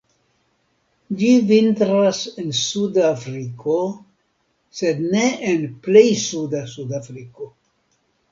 Ĝi 1.17 1.27
vintras 1.49 2.21
en 2.43 2.55
Suda 2.59 3.03
Afriko, 3.09 3.77
sed 4.81 5.05
ne 5.17 5.25
en 5.51 5.69
plej 5.89 6.05
suda 6.25 6.63
Sudafriko. 6.73 7.51